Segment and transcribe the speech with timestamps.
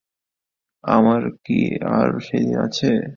[0.83, 1.59] আমার কি
[1.91, 2.87] আর সেদিন আছে।